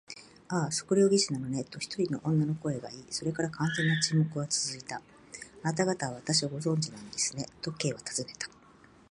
[0.49, 4.95] 「ああ、測量技師なのね」と、一人の女の声がいい、それから完全な沈黙がつづいた。
[4.97, 5.01] 「あ
[5.61, 8.49] なたがたは私をご存じなんですね？」と、Ｋ はたずねた。